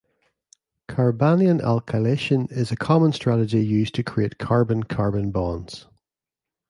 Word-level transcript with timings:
Carbanion 0.89 1.61
alkylation 1.61 2.51
is 2.51 2.71
a 2.71 2.75
common 2.75 3.13
strategy 3.13 3.63
used 3.63 3.93
to 3.93 4.01
create 4.03 4.39
carbon-carbon 4.39 5.29
bonds. 5.29 5.85